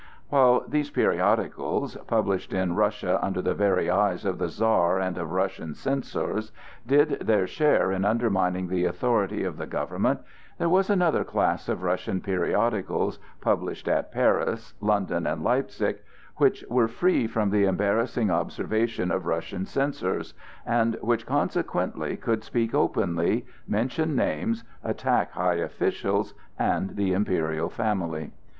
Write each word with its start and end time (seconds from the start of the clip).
While 0.29 0.63
these 0.67 0.89
periodicals, 0.89 1.95
published 2.07 2.53
in 2.53 2.73
Russia 2.75 3.23
under 3.23 3.39
the 3.39 3.53
very 3.53 3.87
eyes 3.87 4.25
of 4.25 4.39
the 4.39 4.47
Czar 4.49 4.97
and 4.99 5.15
of 5.15 5.31
Russian 5.31 5.75
censors, 5.75 6.51
did 6.87 7.19
their 7.19 7.45
share 7.45 7.91
in 7.91 8.03
undermining 8.03 8.67
the 8.67 8.85
authority 8.85 9.43
of 9.43 9.57
the 9.57 9.67
government, 9.67 10.21
there 10.57 10.69
was 10.69 10.89
another 10.89 11.23
class 11.23 11.69
of 11.69 11.83
Russian 11.83 12.19
periodicals, 12.19 13.19
published 13.41 13.87
at 13.87 14.11
Paris, 14.11 14.73
London, 14.81 15.27
and 15.27 15.43
Leipsic, 15.43 16.03
which 16.37 16.65
were 16.67 16.87
free 16.87 17.27
from 17.27 17.51
the 17.51 17.65
embarrassing 17.65 18.31
observation 18.31 19.11
of 19.11 19.27
Russian 19.27 19.67
censors, 19.67 20.33
and 20.65 20.97
which 21.01 21.27
consequently 21.27 22.17
could 22.17 22.43
speak 22.43 22.73
openly, 22.73 23.45
mention 23.67 24.15
names, 24.15 24.63
attack 24.83 25.33
high 25.33 25.57
officials 25.57 26.33
and 26.57 26.95
the 26.95 27.13
imperial 27.13 27.69
family. 27.69 28.31